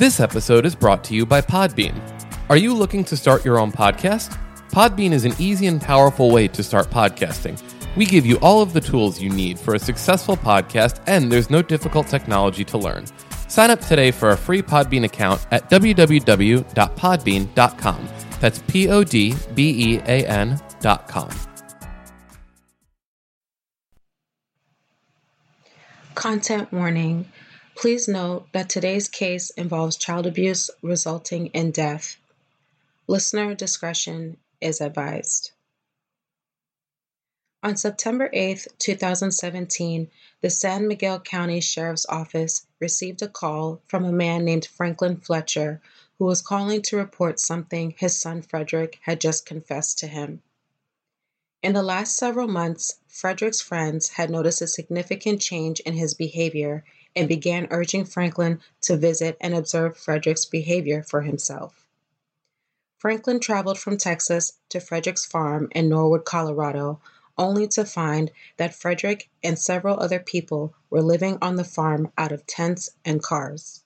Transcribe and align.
This 0.00 0.16
episode 0.18 0.64
is 0.64 0.74
brought 0.74 1.04
to 1.04 1.14
you 1.14 1.26
by 1.26 1.42
Podbean. 1.42 1.94
Are 2.48 2.56
you 2.56 2.72
looking 2.72 3.04
to 3.04 3.18
start 3.18 3.44
your 3.44 3.58
own 3.58 3.70
podcast? 3.70 4.34
Podbean 4.70 5.12
is 5.12 5.26
an 5.26 5.34
easy 5.38 5.66
and 5.66 5.78
powerful 5.78 6.30
way 6.30 6.48
to 6.48 6.62
start 6.62 6.88
podcasting. 6.88 7.62
We 7.96 8.06
give 8.06 8.24
you 8.24 8.38
all 8.38 8.62
of 8.62 8.72
the 8.72 8.80
tools 8.80 9.20
you 9.20 9.28
need 9.28 9.58
for 9.58 9.74
a 9.74 9.78
successful 9.78 10.38
podcast, 10.38 11.02
and 11.06 11.30
there's 11.30 11.50
no 11.50 11.60
difficult 11.60 12.06
technology 12.06 12.64
to 12.64 12.78
learn. 12.78 13.04
Sign 13.48 13.70
up 13.70 13.82
today 13.82 14.10
for 14.10 14.30
a 14.30 14.38
free 14.38 14.62
Podbean 14.62 15.04
account 15.04 15.46
at 15.50 15.68
www.podbean.com. 15.68 18.08
That's 18.40 18.58
P 18.68 18.88
O 18.88 19.04
D 19.04 19.34
B 19.54 19.92
E 19.92 19.98
A 19.98 20.26
N.com. 20.26 21.28
Content 26.14 26.72
warning. 26.72 27.26
Please 27.80 28.06
note 28.06 28.46
that 28.52 28.68
today's 28.68 29.08
case 29.08 29.48
involves 29.56 29.96
child 29.96 30.26
abuse 30.26 30.68
resulting 30.82 31.46
in 31.46 31.70
death. 31.70 32.18
Listener 33.06 33.54
discretion 33.54 34.36
is 34.60 34.82
advised. 34.82 35.52
On 37.62 37.78
September 37.78 38.28
8, 38.34 38.68
2017, 38.78 40.10
the 40.42 40.50
San 40.50 40.88
Miguel 40.88 41.20
County 41.20 41.62
Sheriff's 41.62 42.04
Office 42.10 42.66
received 42.80 43.22
a 43.22 43.28
call 43.28 43.80
from 43.86 44.04
a 44.04 44.12
man 44.12 44.44
named 44.44 44.66
Franklin 44.66 45.16
Fletcher 45.16 45.80
who 46.18 46.26
was 46.26 46.42
calling 46.42 46.82
to 46.82 46.98
report 46.98 47.40
something 47.40 47.94
his 47.96 48.14
son 48.14 48.42
Frederick 48.42 48.98
had 49.04 49.22
just 49.22 49.46
confessed 49.46 49.98
to 50.00 50.06
him. 50.06 50.42
In 51.62 51.72
the 51.72 51.82
last 51.82 52.14
several 52.14 52.46
months, 52.46 52.96
Frederick's 53.08 53.62
friends 53.62 54.10
had 54.10 54.28
noticed 54.28 54.60
a 54.60 54.66
significant 54.66 55.40
change 55.40 55.80
in 55.80 55.94
his 55.94 56.12
behavior 56.12 56.84
and 57.14 57.28
began 57.28 57.66
urging 57.70 58.04
Franklin 58.04 58.60
to 58.82 58.96
visit 58.96 59.36
and 59.40 59.54
observe 59.54 59.96
Frederick's 59.96 60.44
behavior 60.44 61.02
for 61.02 61.22
himself. 61.22 61.86
Franklin 62.98 63.40
traveled 63.40 63.78
from 63.78 63.96
Texas 63.96 64.58
to 64.68 64.78
Frederick's 64.78 65.24
farm 65.24 65.68
in 65.72 65.88
Norwood, 65.88 66.24
Colorado, 66.24 67.00
only 67.38 67.66
to 67.68 67.84
find 67.84 68.30
that 68.58 68.74
Frederick 68.74 69.30
and 69.42 69.58
several 69.58 69.98
other 69.98 70.20
people 70.20 70.74
were 70.90 71.00
living 71.00 71.38
on 71.40 71.56
the 71.56 71.64
farm 71.64 72.12
out 72.18 72.32
of 72.32 72.46
tents 72.46 72.90
and 73.04 73.22
cars. 73.22 73.82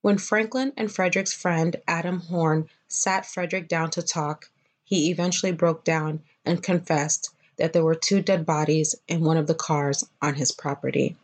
When 0.00 0.18
Franklin 0.18 0.72
and 0.76 0.90
Frederick's 0.90 1.32
friend 1.32 1.76
Adam 1.86 2.18
Horn 2.18 2.68
sat 2.88 3.24
Frederick 3.24 3.68
down 3.68 3.90
to 3.92 4.02
talk, 4.02 4.50
he 4.82 5.10
eventually 5.10 5.52
broke 5.52 5.84
down 5.84 6.22
and 6.44 6.60
confessed 6.60 7.30
that 7.56 7.72
there 7.72 7.84
were 7.84 7.94
two 7.94 8.20
dead 8.20 8.44
bodies 8.44 8.96
in 9.06 9.22
one 9.22 9.36
of 9.36 9.46
the 9.46 9.54
cars 9.54 10.02
on 10.20 10.34
his 10.34 10.50
property. 10.50 11.16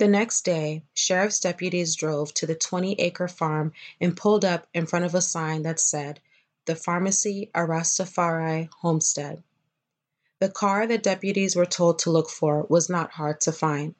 The 0.00 0.08
next 0.08 0.46
day, 0.46 0.82
sheriff's 0.94 1.40
deputies 1.40 1.94
drove 1.94 2.32
to 2.32 2.46
the 2.46 2.54
20 2.54 2.94
acre 2.94 3.28
farm 3.28 3.74
and 4.00 4.16
pulled 4.16 4.46
up 4.46 4.66
in 4.72 4.86
front 4.86 5.04
of 5.04 5.14
a 5.14 5.20
sign 5.20 5.60
that 5.64 5.78
said, 5.78 6.20
The 6.64 6.74
Pharmacy 6.74 7.50
Arastafari 7.54 8.70
Homestead. 8.80 9.42
The 10.38 10.48
car 10.48 10.86
that 10.86 11.02
deputies 11.02 11.54
were 11.54 11.66
told 11.66 11.98
to 11.98 12.10
look 12.10 12.30
for 12.30 12.62
was 12.70 12.88
not 12.88 13.10
hard 13.10 13.42
to 13.42 13.52
find. 13.52 13.94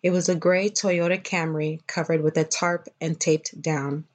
It 0.00 0.10
was 0.10 0.28
a 0.28 0.36
gray 0.36 0.70
Toyota 0.70 1.20
Camry 1.20 1.84
covered 1.88 2.22
with 2.22 2.38
a 2.38 2.44
tarp 2.44 2.86
and 3.00 3.18
taped 3.18 3.60
down. 3.60 4.06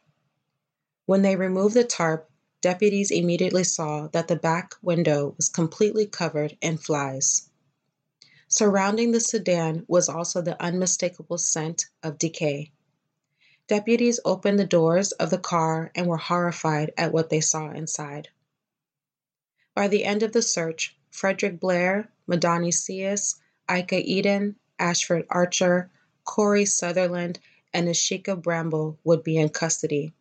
When 1.08 1.23
they 1.23 1.36
removed 1.36 1.76
the 1.76 1.84
tarp, 1.84 2.30
deputies 2.62 3.12
immediately 3.12 3.66
saw 3.66 4.08
that 4.14 4.30
the 4.30 4.38
back 4.38 4.76
window 4.82 5.34
was 5.36 5.50
completely 5.50 6.06
covered 6.06 6.58
in 6.62 6.78
flies. 6.78 7.50
Surrounding 8.53 9.11
the 9.11 9.19
sedan 9.21 9.85
was 9.88 10.09
also 10.09 10.41
the 10.41 10.61
unmistakable 10.61 11.38
scent 11.38 11.85
of 12.03 12.17
decay. 12.17 12.69
Deputies 13.67 14.19
opened 14.25 14.59
the 14.59 14.66
doors 14.66 15.13
of 15.13 15.30
the 15.30 15.38
car 15.38 15.89
and 15.95 16.05
were 16.05 16.17
horrified 16.17 16.91
at 16.97 17.13
what 17.13 17.30
they 17.30 17.39
saw 17.39 17.71
inside. 17.71 18.27
By 19.73 19.88
the 19.88 20.03
end 20.03 20.21
of 20.21 20.33
the 20.33 20.41
search, 20.41 20.97
Frederick 21.11 21.61
Blair, 21.61 22.11
Madani 22.27 22.73
Ceus, 22.73 23.39
Ika 23.70 24.02
Eden, 24.03 24.58
Ashford 24.77 25.26
Archer, 25.30 25.89
Corey 26.26 26.65
Sutherland, 26.65 27.39
and 27.73 27.87
Ashika 27.87 28.36
Bramble 28.36 28.99
would 29.05 29.23
be 29.23 29.37
in 29.37 29.47
custody. 29.47 30.11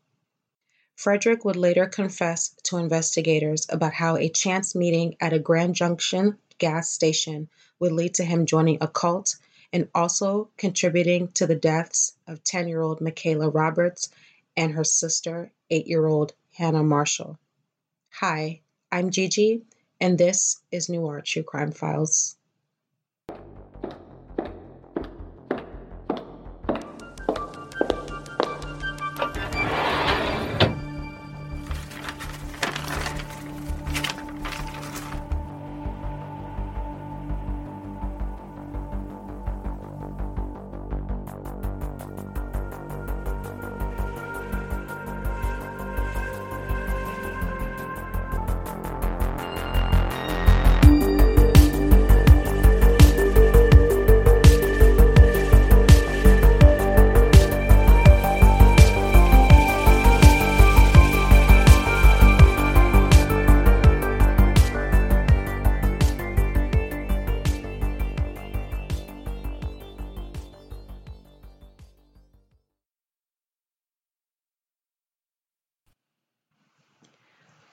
Frederick 0.95 1.45
would 1.45 1.57
later 1.57 1.87
confess 1.87 2.55
to 2.63 2.77
investigators 2.77 3.67
about 3.71 3.95
how 3.95 4.17
a 4.17 4.29
chance 4.29 4.77
meeting 4.77 5.17
at 5.21 5.33
a 5.33 5.41
Grand 5.41 5.75
Junction 5.75 6.39
gas 6.61 6.89
station 6.91 7.49
would 7.81 7.91
lead 7.91 8.15
to 8.15 8.25
him 8.25 8.47
joining 8.47 8.79
a 8.81 8.87
cult 8.87 9.37
and 9.73 9.89
also 9.95 10.51
contributing 10.57 11.29
to 11.33 11.47
the 11.47 11.57
deaths 11.57 12.17
of 12.29 12.45
10 12.45 12.69
year 12.69 12.81
old 12.81 13.01
Michaela 13.01 13.49
Roberts 13.49 14.11
and 14.57 14.73
her 14.73 14.85
sister, 14.85 15.51
8 15.71 15.89
year 15.89 16.07
old 16.07 16.35
Hannah 16.55 16.85
Marshall. 16.85 17.39
Hi, 18.11 18.61
I'm 18.93 19.11
Gigi, 19.11 19.63
and 20.01 20.17
this 20.19 20.61
is 20.71 20.89
Noir 20.89 21.23
True 21.23 21.43
Crime 21.43 21.73
Files. 21.73 22.37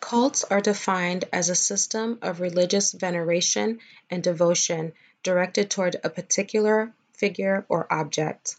Cults 0.09 0.45
are 0.45 0.61
defined 0.61 1.25
as 1.33 1.49
a 1.49 1.53
system 1.53 2.19
of 2.21 2.39
religious 2.39 2.93
veneration 2.93 3.79
and 4.09 4.23
devotion 4.23 4.93
directed 5.21 5.69
toward 5.69 5.97
a 6.01 6.09
particular 6.09 6.93
figure 7.11 7.65
or 7.67 7.91
object. 7.91 8.55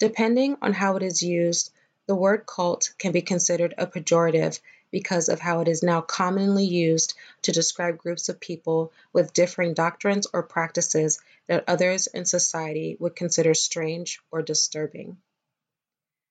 Depending 0.00 0.56
on 0.60 0.72
how 0.72 0.96
it 0.96 1.04
is 1.04 1.22
used, 1.22 1.70
the 2.06 2.16
word 2.16 2.46
cult 2.46 2.92
can 2.98 3.12
be 3.12 3.22
considered 3.22 3.74
a 3.78 3.86
pejorative 3.86 4.58
because 4.90 5.28
of 5.28 5.38
how 5.38 5.60
it 5.60 5.68
is 5.68 5.84
now 5.84 6.00
commonly 6.00 6.64
used 6.64 7.14
to 7.42 7.52
describe 7.52 7.96
groups 7.96 8.28
of 8.28 8.40
people 8.40 8.92
with 9.12 9.32
differing 9.32 9.72
doctrines 9.72 10.26
or 10.32 10.42
practices 10.42 11.20
that 11.46 11.62
others 11.68 12.08
in 12.08 12.24
society 12.24 12.96
would 12.98 13.14
consider 13.14 13.54
strange 13.54 14.20
or 14.32 14.42
disturbing. 14.42 15.16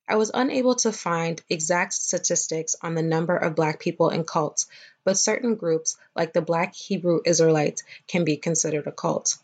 I 0.08 0.18
was 0.18 0.30
unable 0.34 0.76
to 0.76 0.92
find 0.92 1.42
exact 1.50 1.94
statistics 1.94 2.76
on 2.82 2.94
the 2.94 3.02
number 3.02 3.36
of 3.36 3.56
Black 3.56 3.80
people 3.80 4.10
in 4.10 4.24
cults, 4.24 4.68
but 5.04 5.18
certain 5.18 5.56
groups, 5.56 5.98
like 6.16 6.32
the 6.32 6.42
Black 6.42 6.76
Hebrew 6.76 7.22
Israelites, 7.26 7.82
can 8.08 8.24
be 8.24 8.38
considered 8.38 8.86
a 8.86 8.92
cult. 8.92 9.38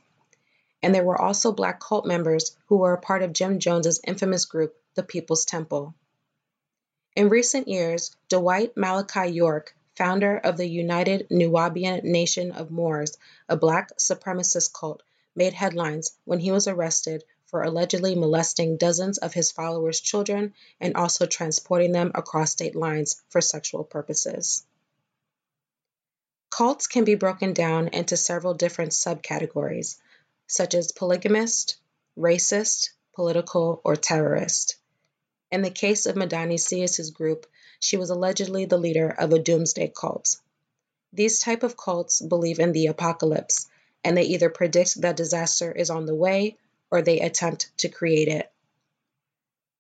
And 0.84 0.94
there 0.94 1.04
were 1.04 1.20
also 1.20 1.52
Black 1.52 1.80
cult 1.80 2.06
members 2.06 2.56
who 2.68 2.78
were 2.78 2.94
a 2.94 3.02
part 3.02 3.24
of 3.24 3.34
Jim 3.34 3.60
Jones's 3.60 4.02
infamous 4.06 4.46
group, 4.46 4.76
the 4.94 5.04
People's 5.04 5.46
Temple. 5.46 5.96
In 7.16 7.30
recent 7.30 7.68
years, 7.68 8.16
Dwight 8.30 8.78
Malachi 8.78 9.30
York, 9.30 9.76
founder 9.96 10.38
of 10.38 10.58
the 10.58 10.68
United 10.68 11.28
Nuwaubian 11.30 12.04
Nation 12.04 12.52
of 12.52 12.72
Moors, 12.72 13.18
a 13.50 13.58
Black 13.58 13.98
supremacist 13.98 14.74
cult, 14.74 15.02
made 15.36 15.54
headlines 15.54 16.16
when 16.26 16.40
he 16.40 16.52
was 16.52 16.68
arrested 16.68 17.24
for 17.52 17.64
allegedly 17.64 18.16
molesting 18.16 18.78
dozens 18.78 19.18
of 19.18 19.34
his 19.34 19.52
followers' 19.52 20.00
children 20.00 20.54
and 20.80 20.96
also 20.96 21.26
transporting 21.26 21.92
them 21.92 22.10
across 22.16 22.52
state 22.52 22.76
lines 22.76 23.22
for 23.28 23.42
sexual 23.42 23.84
purposes. 23.84 24.66
Cults 26.50 26.88
can 26.88 27.04
be 27.04 27.16
broken 27.16 27.54
down 27.54 27.90
into 27.90 28.16
several 28.16 28.54
different 28.54 28.92
subcategories, 28.92 29.98
such 30.48 30.74
as 30.74 30.94
polygamist, 30.94 31.78
racist, 32.18 32.92
political, 33.14 33.82
or 33.84 33.96
terrorist. 33.96 34.78
In 35.52 35.62
the 35.62 35.70
case 35.70 36.06
of 36.06 36.16
Madani 36.16 36.58
Ceus's 36.58 37.12
group, 37.12 37.46
she 37.80 37.98
was 37.98 38.10
allegedly 38.10 38.66
the 38.66 38.78
leader 38.78 39.10
of 39.10 39.34
a 39.34 39.40
doomsday 39.40 39.92
cult. 39.94 40.38
These 41.12 41.40
type 41.40 41.64
of 41.64 41.76
cults 41.76 42.22
believe 42.22 42.60
in 42.60 42.72
the 42.72 42.88
apocalypse, 42.88 43.68
and 44.06 44.16
they 44.16 44.24
either 44.24 44.50
predict 44.50 45.02
that 45.02 45.18
disaster 45.18 45.72
is 45.72 45.90
on 45.90 46.06
the 46.06 46.16
way 46.16 46.58
or 46.92 47.02
they 47.02 47.22
attempt 47.22 47.76
to 47.78 47.90
create 47.90 48.28
it. 48.28 48.52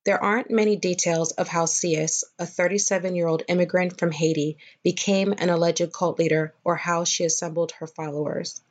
There 0.03 0.23
aren't 0.23 0.49
many 0.49 0.77
details 0.77 1.31
of 1.33 1.47
how 1.47 1.65
Ceus, 1.65 2.23
a 2.39 2.47
37 2.47 3.15
year 3.15 3.27
old 3.27 3.43
immigrant 3.47 3.99
from 3.99 4.11
Haiti, 4.11 4.57
became 4.81 5.33
an 5.37 5.49
alleged 5.49 5.93
cult 5.93 6.17
leader 6.17 6.55
or 6.63 6.75
how 6.75 7.03
she 7.03 7.23
assembled 7.23 7.73
her 7.73 7.85
followers. 7.85 8.61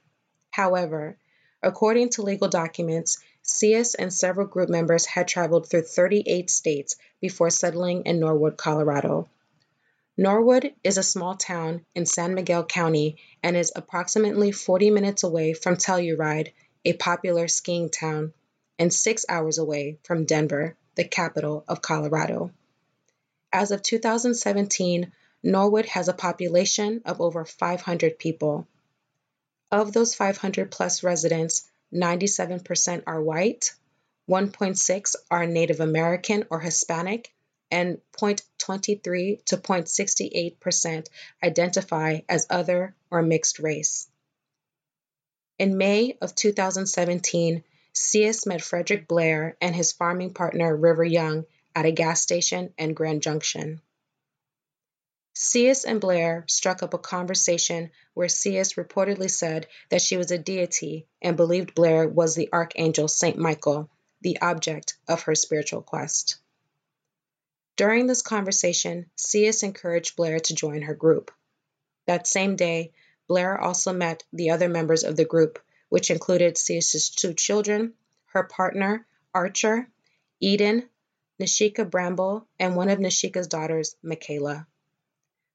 However, 0.50 1.16
according 1.62 2.08
to 2.10 2.22
legal 2.22 2.48
documents, 2.48 3.18
Ceus 3.44 3.94
and 3.94 4.12
several 4.12 4.48
group 4.48 4.68
members 4.68 5.06
had 5.06 5.28
traveled 5.28 5.68
through 5.68 5.82
38 5.82 6.50
states 6.50 6.96
before 7.20 7.50
settling 7.50 8.02
in 8.06 8.18
Norwood, 8.18 8.56
Colorado. 8.56 9.28
Norwood 10.16 10.74
is 10.82 10.98
a 10.98 11.02
small 11.02 11.36
town 11.36 11.86
in 11.94 12.06
San 12.06 12.34
Miguel 12.34 12.64
County 12.64 13.18
and 13.42 13.56
is 13.56 13.72
approximately 13.74 14.50
40 14.50 14.90
minutes 14.90 15.22
away 15.22 15.52
from 15.52 15.76
Telluride, 15.76 16.52
a 16.84 16.92
popular 16.94 17.48
skiing 17.48 17.90
town, 17.90 18.32
and 18.78 18.92
six 18.92 19.26
hours 19.28 19.58
away 19.58 19.98
from 20.02 20.24
Denver, 20.24 20.76
the 20.94 21.04
capital 21.04 21.64
of 21.68 21.82
Colorado. 21.82 22.50
As 23.52 23.70
of 23.70 23.82
2017, 23.82 25.12
Norwood 25.42 25.86
has 25.86 26.08
a 26.08 26.12
population 26.12 27.02
of 27.04 27.20
over 27.20 27.44
500 27.44 28.18
people. 28.18 28.66
Of 29.70 29.92
those 29.92 30.14
500 30.14 30.70
plus 30.70 31.02
residents, 31.02 31.68
97% 31.92 33.02
are 33.06 33.22
white, 33.22 33.72
1.6 34.28 35.16
are 35.30 35.46
Native 35.46 35.80
American 35.80 36.46
or 36.50 36.60
Hispanic, 36.60 37.32
and 37.70 38.00
0.23 38.12 39.44
to 39.46 39.56
0.68% 39.56 41.08
identify 41.42 42.20
as 42.28 42.46
other 42.50 42.94
or 43.10 43.22
mixed 43.22 43.58
race. 43.58 44.09
In 45.60 45.76
May 45.76 46.16
of 46.22 46.34
2017, 46.34 47.62
Ceus 47.92 48.46
met 48.46 48.62
Frederick 48.62 49.06
Blair 49.06 49.58
and 49.60 49.76
his 49.76 49.92
farming 49.92 50.32
partner 50.32 50.74
River 50.74 51.04
Young 51.04 51.44
at 51.76 51.84
a 51.84 51.92
gas 51.92 52.22
station 52.22 52.72
in 52.78 52.94
Grand 52.94 53.20
Junction. 53.20 53.82
Ceus 55.34 55.84
and 55.84 56.00
Blair 56.00 56.46
struck 56.48 56.82
up 56.82 56.94
a 56.94 56.98
conversation 56.98 57.90
where 58.14 58.28
Ceus 58.28 58.72
reportedly 58.76 59.30
said 59.30 59.66
that 59.90 60.00
she 60.00 60.16
was 60.16 60.30
a 60.30 60.38
deity 60.38 61.06
and 61.20 61.36
believed 61.36 61.74
Blair 61.74 62.08
was 62.08 62.34
the 62.34 62.48
archangel 62.54 63.06
Saint 63.06 63.36
Michael, 63.36 63.90
the 64.22 64.40
object 64.40 64.96
of 65.08 65.24
her 65.24 65.34
spiritual 65.34 65.82
quest. 65.82 66.38
During 67.76 68.06
this 68.06 68.22
conversation, 68.22 69.10
Ceus 69.14 69.62
encouraged 69.62 70.16
Blair 70.16 70.40
to 70.40 70.54
join 70.54 70.80
her 70.80 70.94
group. 70.94 71.30
That 72.06 72.26
same 72.26 72.56
day, 72.56 72.92
Blair 73.30 73.60
also 73.60 73.92
met 73.92 74.24
the 74.32 74.50
other 74.50 74.68
members 74.68 75.04
of 75.04 75.14
the 75.14 75.24
group, 75.24 75.60
which 75.88 76.10
included 76.10 76.58
Ceus's 76.58 77.10
two 77.10 77.32
children, 77.32 77.94
her 78.32 78.42
partner, 78.42 79.06
Archer, 79.32 79.88
Eden, 80.40 80.88
Nashika 81.40 81.88
Bramble, 81.88 82.44
and 82.58 82.74
one 82.74 82.88
of 82.88 82.98
Nashika's 82.98 83.46
daughters, 83.46 83.94
Michaela. 84.02 84.66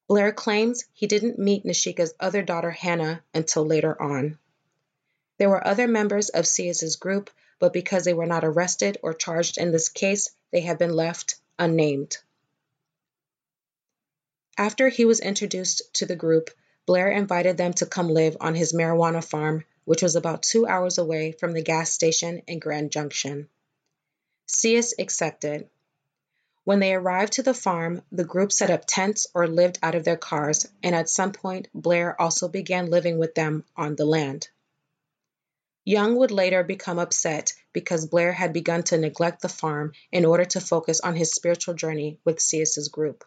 Blair 0.07 0.31
claims 0.31 0.85
he 0.93 1.05
didn't 1.05 1.37
meet 1.37 1.65
Nashika's 1.65 2.13
other 2.17 2.41
daughter 2.41 2.71
Hannah 2.71 3.21
until 3.33 3.65
later 3.65 4.01
on. 4.01 4.39
There 5.37 5.49
were 5.49 5.67
other 5.67 5.85
members 5.85 6.29
of 6.29 6.47
Ceus's 6.47 6.95
group, 6.95 7.29
but 7.59 7.73
because 7.73 8.05
they 8.05 8.13
were 8.13 8.25
not 8.25 8.45
arrested 8.45 8.99
or 9.03 9.13
charged 9.13 9.57
in 9.57 9.73
this 9.73 9.89
case, 9.89 10.29
they 10.49 10.61
have 10.61 10.79
been 10.79 10.95
left 10.95 11.35
unnamed. 11.59 12.19
After 14.57 14.87
he 14.87 15.03
was 15.03 15.19
introduced 15.19 15.93
to 15.95 16.05
the 16.05 16.15
group, 16.15 16.51
Blair 16.85 17.09
invited 17.09 17.57
them 17.57 17.73
to 17.73 17.85
come 17.85 18.09
live 18.09 18.37
on 18.39 18.55
his 18.55 18.73
marijuana 18.73 19.23
farm, 19.23 19.63
which 19.85 20.01
was 20.01 20.15
about 20.15 20.43
two 20.43 20.67
hours 20.67 20.97
away 20.97 21.31
from 21.31 21.53
the 21.53 21.63
gas 21.63 21.91
station 21.91 22.41
in 22.47 22.59
Grand 22.59 22.91
Junction. 22.91 23.49
Ceus 24.47 24.93
accepted, 24.99 25.69
when 26.65 26.79
they 26.79 26.95
arrived 26.95 27.33
to 27.33 27.43
the 27.43 27.53
farm, 27.53 28.01
the 28.11 28.23
group 28.23 28.51
set 28.51 28.71
up 28.71 28.85
tents 28.87 29.27
or 29.35 29.47
lived 29.47 29.77
out 29.83 29.93
of 29.93 30.03
their 30.03 30.17
cars, 30.17 30.65
and 30.81 30.95
at 30.95 31.07
some 31.07 31.31
point, 31.31 31.67
Blair 31.75 32.19
also 32.19 32.47
began 32.47 32.89
living 32.89 33.19
with 33.19 33.35
them 33.35 33.63
on 33.77 33.95
the 33.95 34.05
land. 34.05 34.49
Young 35.83 36.15
would 36.15 36.31
later 36.31 36.63
become 36.63 36.97
upset 36.97 37.53
because 37.71 38.07
Blair 38.07 38.33
had 38.33 38.51
begun 38.51 38.81
to 38.81 38.97
neglect 38.97 39.43
the 39.43 39.49
farm 39.49 39.91
in 40.11 40.25
order 40.25 40.45
to 40.45 40.59
focus 40.59 41.01
on 41.01 41.15
his 41.15 41.31
spiritual 41.31 41.75
journey 41.75 42.19
with 42.25 42.39
Ceus's 42.39 42.87
group. 42.87 43.23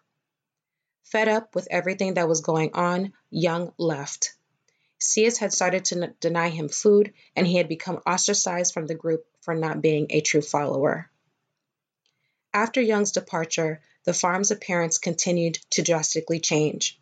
Fed 1.11 1.29
up 1.29 1.55
with 1.55 1.69
everything 1.71 2.15
that 2.15 2.29
was 2.29 2.43
going 2.43 2.75
on, 2.75 3.15
Young 3.31 3.73
left. 3.79 4.35
Ceus 5.01 5.39
had 5.39 5.55
started 5.55 5.87
to 5.87 6.03
n- 6.03 6.15
deny 6.21 6.51
him 6.51 6.69
food, 6.69 7.15
and 7.35 7.47
he 7.47 7.57
had 7.57 7.69
become 7.69 8.03
ostracized 8.07 8.75
from 8.75 8.87
the 8.87 8.95
group 8.95 9.25
for 9.41 9.55
not 9.55 9.81
being 9.81 10.09
a 10.11 10.21
true 10.21 10.43
follower. 10.43 11.11
After 12.53 12.83
Young's 12.83 13.13
departure, 13.13 13.81
the 14.05 14.13
farm's 14.13 14.51
appearance 14.51 14.99
continued 14.99 15.59
to 15.71 15.83
drastically 15.83 16.41
change. 16.41 17.01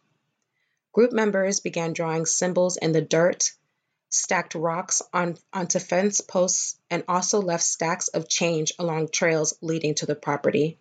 Group 0.92 1.12
members 1.12 1.58
began 1.58 1.92
drawing 1.92 2.26
symbols 2.26 2.76
in 2.76 2.92
the 2.92 3.02
dirt, 3.02 3.52
stacked 4.08 4.54
rocks 4.54 5.02
on, 5.12 5.36
onto 5.52 5.80
fence 5.80 6.20
posts, 6.20 6.78
and 6.90 7.02
also 7.08 7.40
left 7.40 7.64
stacks 7.64 8.06
of 8.08 8.28
change 8.28 8.72
along 8.78 9.08
trails 9.08 9.58
leading 9.60 9.96
to 9.96 10.06
the 10.06 10.14
property. 10.14 10.78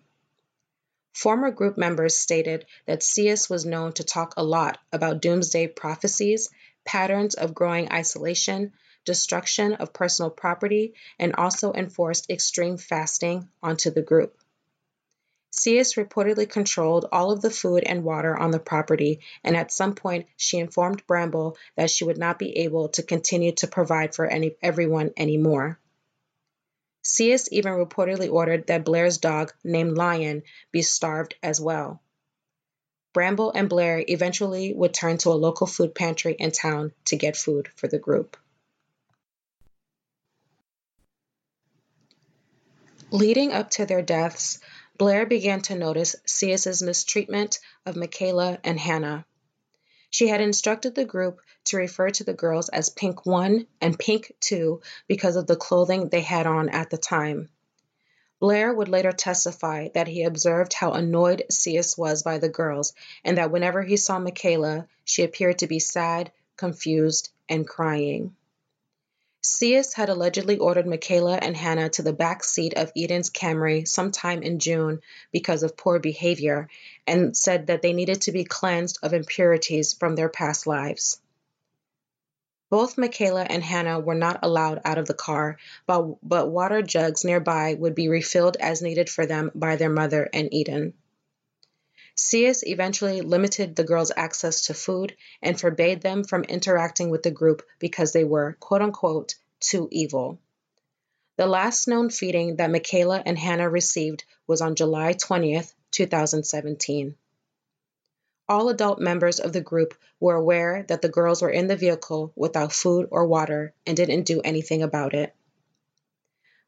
Former 1.16 1.50
group 1.50 1.78
members 1.78 2.14
stated 2.14 2.66
that 2.88 3.02
Ceus 3.02 3.50
was 3.50 3.66
known 3.66 3.94
to 3.94 4.04
talk 4.04 4.34
a 4.36 4.44
lot 4.44 4.78
about 4.92 5.22
doomsday 5.22 5.68
prophecies, 5.68 6.50
patterns 6.84 7.36
of 7.36 7.56
growing 7.56 7.90
isolation, 7.90 8.74
destruction 9.06 9.76
of 9.76 9.94
personal 9.94 10.30
property, 10.30 10.94
and 11.18 11.34
also 11.36 11.72
enforced 11.72 12.30
extreme 12.30 12.76
fasting 12.76 13.48
onto 13.64 13.92
the 13.92 14.02
group. 14.02 14.38
Ceus 15.52 15.96
reportedly 15.96 16.50
controlled 16.50 17.08
all 17.14 17.32
of 17.32 17.42
the 17.42 17.50
food 17.50 17.86
and 17.86 18.04
water 18.04 18.36
on 18.36 18.52
the 18.52 18.60
property, 18.60 19.22
and 19.42 19.56
at 19.56 19.72
some 19.72 19.96
point 19.96 20.28
she 20.36 20.60
informed 20.60 21.08
Bramble 21.08 21.56
that 21.78 21.90
she 21.90 22.04
would 22.04 22.18
not 22.18 22.38
be 22.38 22.58
able 22.58 22.90
to 22.90 23.02
continue 23.02 23.54
to 23.54 23.68
provide 23.68 24.14
for 24.14 24.26
any, 24.26 24.58
everyone 24.62 25.12
anymore. 25.16 25.80
Ceus 27.06 27.48
even 27.52 27.74
reportedly 27.74 28.32
ordered 28.32 28.66
that 28.66 28.84
Blair's 28.84 29.20
dog, 29.20 29.54
named 29.64 29.96
Lion, 29.96 30.42
be 30.72 30.82
starved 30.82 31.36
as 31.44 31.62
well. 31.62 32.02
Bramble 33.14 33.52
and 33.52 33.70
Blair 33.70 34.04
eventually 34.08 34.74
would 34.74 34.92
turn 34.92 35.20
to 35.20 35.30
a 35.30 35.38
local 35.38 35.68
food 35.68 35.94
pantry 35.94 36.34
in 36.34 36.50
town 36.50 36.94
to 37.06 37.16
get 37.16 37.38
food 37.38 37.70
for 37.76 37.88
the 37.88 38.00
group. 38.00 38.36
Leading 43.12 43.52
up 43.52 43.70
to 43.70 43.86
their 43.86 44.02
deaths, 44.02 44.60
Blair 44.98 45.28
began 45.28 45.62
to 45.62 45.76
notice 45.76 46.16
Ceus's 46.26 46.82
mistreatment 46.82 47.60
of 47.86 47.96
Michaela 47.96 48.60
and 48.64 48.80
Hannah. 48.80 49.28
She 50.10 50.28
had 50.28 50.42
instructed 50.42 50.96
the 50.96 51.06
group 51.06 51.40
to 51.66 51.78
refer 51.78 52.10
to 52.10 52.24
the 52.24 52.34
girls 52.34 52.70
as 52.70 52.90
Pink 52.90 53.26
1 53.26 53.68
and 53.82 54.00
Pink 54.00 54.32
2 54.40 54.82
because 55.08 55.36
of 55.36 55.48
the 55.48 55.56
clothing 55.56 56.10
they 56.10 56.22
had 56.22 56.48
on 56.48 56.70
at 56.70 56.90
the 56.90 56.98
time. 56.98 57.50
Blair 58.40 58.74
would 58.74 58.90
later 58.90 59.12
testify 59.12 59.88
that 59.94 60.08
he 60.08 60.24
observed 60.24 60.74
how 60.74 60.92
annoyed 60.92 61.44
Ceus 61.50 61.98
was 61.98 62.22
by 62.22 62.38
the 62.38 62.50
girls 62.50 62.94
and 63.24 63.38
that 63.38 63.52
whenever 63.52 63.82
he 63.82 63.98
saw 63.98 64.20
Michaela, 64.20 64.88
she 65.04 65.24
appeared 65.24 65.60
to 65.60 65.68
be 65.68 65.80
sad, 65.80 66.32
confused, 66.58 67.32
and 67.48 67.68
crying. 67.68 68.36
Ceus 69.42 69.94
had 69.94 70.10
allegedly 70.10 70.58
ordered 70.58 70.88
Michaela 70.88 71.38
and 71.38 71.56
Hannah 71.56 71.90
to 71.90 72.02
the 72.02 72.14
back 72.14 72.44
seat 72.44 72.74
of 72.74 72.92
Eden's 72.98 73.30
Camry 73.30 73.88
sometime 73.88 74.42
in 74.42 74.58
June 74.60 75.02
because 75.32 75.62
of 75.62 75.78
poor 75.78 76.00
behavior 76.00 76.68
and 77.06 77.38
said 77.38 77.68
that 77.68 77.84
they 77.84 77.94
needed 77.94 78.22
to 78.22 78.32
be 78.32 78.44
cleansed 78.44 78.98
of 79.04 79.14
impurities 79.14 79.94
from 79.94 80.16
their 80.16 80.30
past 80.30 80.66
lives. 80.66 81.22
Both 82.70 82.98
Michaela 82.98 83.44
and 83.44 83.64
Hannah 83.64 84.00
were 84.00 84.16
not 84.16 84.40
allowed 84.42 84.82
out 84.84 84.98
of 84.98 85.08
the 85.08 85.14
car, 85.14 85.58
but, 85.86 86.18
but 86.28 86.50
water 86.50 86.82
jugs 86.82 87.24
nearby 87.24 87.76
would 87.76 87.96
be 87.96 88.10
refilled 88.10 88.58
as 88.60 88.82
needed 88.82 89.10
for 89.10 89.26
them 89.26 89.52
by 89.54 89.76
their 89.76 89.90
mother 89.90 90.30
and 90.34 90.54
Eden. 90.54 90.94
Ceus 92.16 92.64
eventually 92.66 93.22
limited 93.22 93.76
the 93.76 93.84
girls' 93.84 94.12
access 94.16 94.68
to 94.68 94.74
food 94.74 95.16
and 95.42 95.60
forbade 95.60 96.02
them 96.02 96.24
from 96.24 96.44
interacting 96.46 97.10
with 97.10 97.24
the 97.24 97.32
group 97.32 97.62
because 97.78 98.14
they 98.14 98.24
were, 98.24 98.56
quote 98.60 98.82
unquote, 98.82 99.36
too 99.60 99.88
evil. 99.92 100.40
The 101.38 101.46
last 101.46 101.88
known 101.88 102.10
feeding 102.10 102.56
that 102.56 102.72
Michaela 102.72 103.22
and 103.26 103.38
Hannah 103.38 103.70
received 103.70 104.24
was 104.48 104.62
on 104.62 104.76
July 104.76 105.14
20th, 105.14 105.74
2017. 105.92 107.16
All 108.48 108.70
adult 108.70 109.00
members 109.00 109.40
of 109.40 109.54
the 109.54 109.62
group 109.62 109.96
were 110.20 110.36
aware 110.36 110.84
that 110.88 111.02
the 111.02 111.10
girls 111.10 111.42
were 111.42 111.50
in 111.50 111.68
the 111.68 111.76
vehicle 111.76 112.32
without 112.36 112.74
food 112.74 113.08
or 113.12 113.26
water 113.26 113.74
and 113.86 113.98
didn't 113.98 114.24
do 114.24 114.42
anything 114.42 114.84
about 114.84 115.14
it. 115.14 115.34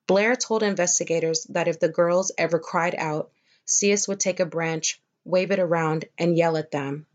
Blair 0.07 0.36
told 0.36 0.63
investigators 0.63 1.43
that 1.50 1.67
if 1.67 1.79
the 1.79 1.89
girls 1.89 2.31
ever 2.38 2.60
cried 2.60 2.96
out, 2.96 3.31
Ceus 3.65 4.07
would 4.07 4.19
take 4.19 4.39
a 4.39 4.46
branch 4.46 5.01
wave 5.27 5.51
it 5.51 5.60
around, 5.60 6.05
and 6.17 6.38
yell 6.38 6.57
at 6.57 6.72
them. 6.72 7.05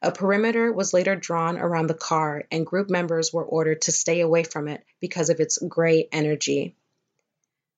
A 0.00 0.10
perimeter 0.10 0.72
was 0.72 0.94
later 0.94 1.14
drawn 1.14 1.58
around 1.58 1.86
the 1.86 1.94
car, 1.94 2.44
and 2.50 2.66
group 2.66 2.90
members 2.90 3.32
were 3.32 3.44
ordered 3.44 3.82
to 3.82 3.92
stay 3.92 4.20
away 4.20 4.42
from 4.42 4.66
it 4.66 4.82
because 4.98 5.30
of 5.30 5.38
its 5.38 5.58
gray 5.58 6.08
energy. 6.10 6.74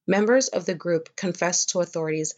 Members 0.06 0.48
of 0.48 0.64
the 0.64 0.74
group 0.74 1.16
confessed 1.16 1.70
to 1.70 1.80
authorities 1.80 2.34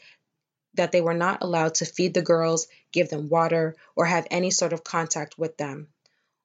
that 0.76 0.92
they 0.92 1.00
were 1.00 1.14
not 1.14 1.42
allowed 1.42 1.74
to 1.76 1.84
feed 1.84 2.14
the 2.14 2.22
girls, 2.22 2.68
give 2.92 3.08
them 3.08 3.28
water, 3.28 3.76
or 3.94 4.06
have 4.06 4.26
any 4.30 4.50
sort 4.50 4.72
of 4.72 4.84
contact 4.84 5.38
with 5.38 5.56
them. 5.56 5.88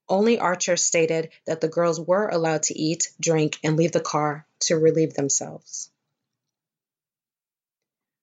Only 0.10 0.40
Archer 0.40 0.76
stated 0.76 1.30
that 1.46 1.62
the 1.62 1.70
girls 1.70 2.00
were 2.00 2.28
allowed 2.28 2.64
to 2.64 2.78
eat, 2.78 3.12
drink, 3.20 3.60
and 3.64 3.78
leave 3.78 3.94
the 3.94 4.02
car 4.02 4.46
to 4.62 4.78
relieve 4.78 5.14
themselves. 5.14 5.90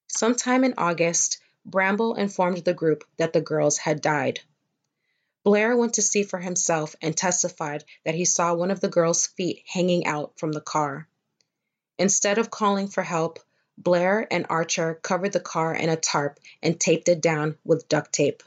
Sometime 0.09 0.65
in 0.65 0.75
August, 0.77 1.39
Bramble 1.65 2.15
informed 2.15 2.59
the 2.59 2.75
group 2.75 3.05
that 3.19 3.33
the 3.33 3.41
girls 3.41 3.79
had 3.79 4.01
died. 4.01 4.41
Blair 5.45 5.77
went 5.77 5.95
to 5.95 6.03
see 6.03 6.25
for 6.25 6.39
himself 6.39 6.95
and 7.01 7.17
testified 7.17 7.85
that 8.05 8.15
he 8.15 8.25
saw 8.25 8.53
one 8.55 8.71
of 8.71 8.81
the 8.81 8.89
girl's 8.89 9.27
feet 9.27 9.63
hanging 9.67 10.07
out 10.07 10.39
from 10.39 10.53
the 10.53 10.61
car. 10.61 11.09
Instead 11.99 12.39
of 12.39 12.51
calling 12.51 12.89
for 12.89 13.03
help, 13.03 13.39
Blair 13.81 14.27
and 14.29 14.45
Archer 14.51 14.97
covered 14.97 15.33
the 15.33 15.39
car 15.39 15.73
in 15.73 15.89
a 15.89 15.97
tarp 15.97 16.41
and 16.61 16.81
taped 16.81 17.09
it 17.09 17.21
down 17.21 17.57
with 17.65 17.89
duct 17.89 18.13
tape. 18.13 18.43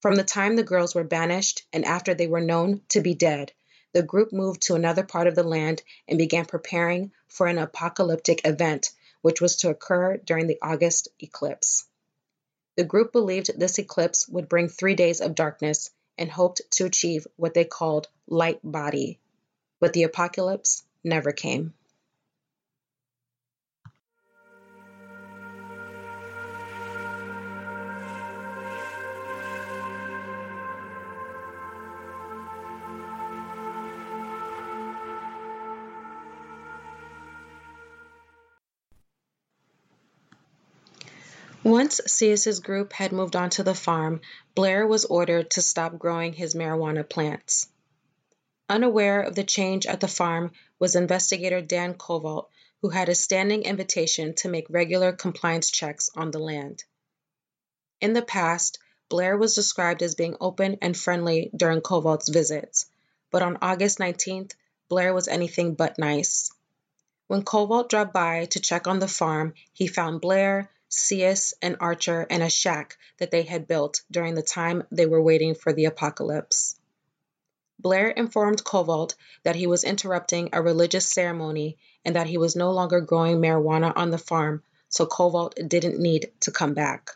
From 0.00 0.16
the 0.16 0.24
time 0.24 0.56
the 0.56 0.62
girls 0.62 0.94
were 0.94 1.04
banished 1.04 1.66
and 1.74 1.84
after 1.84 2.14
they 2.14 2.26
were 2.26 2.40
known 2.40 2.80
to 2.88 3.02
be 3.02 3.14
dead, 3.14 3.52
the 3.92 4.02
group 4.02 4.32
moved 4.32 4.62
to 4.62 4.74
another 4.74 5.04
part 5.04 5.26
of 5.26 5.34
the 5.34 5.42
land 5.42 5.82
and 6.08 6.16
began 6.16 6.46
preparing 6.46 7.12
for 7.28 7.46
an 7.48 7.58
apocalyptic 7.58 8.46
event 8.46 8.92
which 9.20 9.42
was 9.42 9.56
to 9.56 9.68
occur 9.68 10.16
during 10.16 10.46
the 10.46 10.58
August 10.62 11.08
eclipse. 11.20 11.86
The 12.76 12.84
group 12.84 13.12
believed 13.12 13.58
this 13.58 13.78
eclipse 13.78 14.26
would 14.28 14.48
bring 14.48 14.68
three 14.68 14.94
days 14.94 15.20
of 15.20 15.34
darkness 15.34 15.90
and 16.16 16.30
hoped 16.30 16.62
to 16.70 16.86
achieve 16.86 17.26
what 17.36 17.52
they 17.52 17.64
called 17.66 18.08
light 18.26 18.60
body, 18.62 19.18
but 19.80 19.92
the 19.92 20.04
apocalypse 20.04 20.82
never 21.02 21.30
came. 21.30 21.74
Once 41.64 41.98
Ceus's 42.06 42.60
group 42.60 42.92
had 42.92 43.10
moved 43.10 43.34
on 43.34 43.48
to 43.48 43.62
the 43.62 43.74
farm, 43.74 44.20
Blair 44.54 44.86
was 44.86 45.06
ordered 45.06 45.50
to 45.50 45.62
stop 45.62 45.98
growing 45.98 46.34
his 46.34 46.54
marijuana 46.54 47.08
plants. 47.08 47.68
Unaware 48.68 49.22
of 49.22 49.34
the 49.34 49.44
change 49.44 49.86
at 49.86 49.98
the 49.98 50.06
farm 50.06 50.52
was 50.78 50.94
investigator 50.94 51.62
Dan 51.62 51.94
Covalt, 51.94 52.48
who 52.82 52.90
had 52.90 53.08
a 53.08 53.14
standing 53.14 53.62
invitation 53.62 54.34
to 54.34 54.48
make 54.50 54.66
regular 54.68 55.10
compliance 55.12 55.70
checks 55.70 56.10
on 56.14 56.30
the 56.30 56.38
land. 56.38 56.84
In 57.98 58.12
the 58.12 58.20
past, 58.20 58.78
Blair 59.08 59.34
was 59.34 59.54
described 59.54 60.02
as 60.02 60.14
being 60.14 60.36
open 60.42 60.76
and 60.82 60.94
friendly 60.94 61.50
during 61.56 61.80
Covalt's 61.80 62.28
visits, 62.28 62.84
but 63.30 63.40
on 63.40 63.56
August 63.62 63.98
19th, 63.98 64.52
Blair 64.90 65.14
was 65.14 65.28
anything 65.28 65.76
but 65.76 65.98
nice. 65.98 66.52
When 67.26 67.42
Covalt 67.42 67.88
dropped 67.88 68.12
by 68.12 68.44
to 68.44 68.60
check 68.60 68.86
on 68.86 68.98
the 68.98 69.08
farm, 69.08 69.54
he 69.72 69.86
found 69.86 70.20
Blair, 70.20 70.70
Ceus, 70.96 71.54
and 71.60 71.76
Archer 71.80 72.22
in 72.22 72.40
a 72.40 72.48
shack 72.48 72.96
that 73.18 73.30
they 73.30 73.42
had 73.42 73.66
built 73.66 74.02
during 74.10 74.34
the 74.34 74.42
time 74.42 74.84
they 74.90 75.06
were 75.06 75.20
waiting 75.20 75.54
for 75.54 75.72
the 75.72 75.86
apocalypse. 75.86 76.78
Blair 77.78 78.08
informed 78.08 78.64
Covalt 78.64 79.14
that 79.42 79.56
he 79.56 79.66
was 79.66 79.84
interrupting 79.84 80.50
a 80.52 80.62
religious 80.62 81.06
ceremony 81.08 81.76
and 82.04 82.16
that 82.16 82.28
he 82.28 82.38
was 82.38 82.56
no 82.56 82.70
longer 82.70 83.00
growing 83.00 83.38
marijuana 83.38 83.92
on 83.96 84.10
the 84.10 84.18
farm, 84.18 84.62
so 84.88 85.04
Covalt 85.04 85.54
didn't 85.68 85.98
need 85.98 86.32
to 86.40 86.52
come 86.52 86.74
back. 86.74 87.10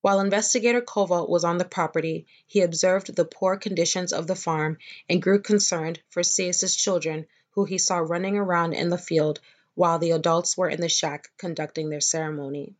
While 0.00 0.20
investigator 0.20 0.80
Covalt 0.80 1.28
was 1.28 1.42
on 1.42 1.58
the 1.58 1.64
property, 1.64 2.26
he 2.46 2.60
observed 2.60 3.16
the 3.16 3.24
poor 3.24 3.56
conditions 3.56 4.12
of 4.12 4.28
the 4.28 4.36
farm 4.36 4.78
and 5.08 5.20
grew 5.20 5.40
concerned 5.40 6.00
for 6.10 6.22
Ceus's 6.22 6.76
children, 6.76 7.26
who 7.50 7.64
he 7.64 7.78
saw 7.78 7.98
running 7.98 8.36
around 8.36 8.74
in 8.74 8.88
the 8.88 8.98
field 8.98 9.40
while 9.76 10.00
the 10.00 10.10
adults 10.10 10.56
were 10.56 10.68
in 10.68 10.80
the 10.80 10.88
shack 10.88 11.28
conducting 11.38 11.88
their 11.88 12.00
ceremony. 12.00 12.74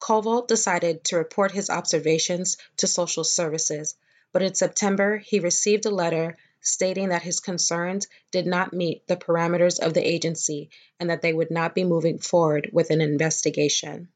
Covalt 0.00 0.48
decided 0.48 1.04
to 1.04 1.16
report 1.16 1.52
his 1.52 1.70
observations 1.70 2.58
to 2.78 2.86
social 2.86 3.24
services, 3.24 3.94
but 4.32 4.42
in 4.42 4.54
September 4.54 5.18
he 5.18 5.40
received 5.40 5.86
a 5.86 5.90
letter 5.90 6.36
stating 6.60 7.08
that 7.08 7.22
his 7.22 7.40
concerns 7.40 8.08
did 8.30 8.46
not 8.46 8.72
meet 8.72 9.06
the 9.06 9.16
parameters 9.16 9.78
of 9.78 9.94
the 9.94 10.06
agency 10.06 10.68
and 10.98 11.10
that 11.10 11.22
they 11.22 11.32
would 11.32 11.50
not 11.50 11.74
be 11.74 11.84
moving 11.84 12.18
forward 12.18 12.68
with 12.72 12.90
an 12.90 13.00
investigation. 13.00 14.08